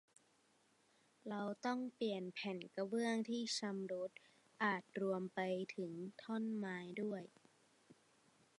[1.29, 4.11] เราต้องเปลี่ยนแผ่นกระเบื้องที่ชำรุด
[4.63, 5.21] อาจจะรวม
[5.75, 7.23] ถึงท่อนไม้ด้วย